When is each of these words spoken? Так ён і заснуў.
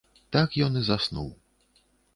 Так 0.35 0.57
ён 0.69 0.81
і 0.81 0.85
заснуў. 0.89 1.31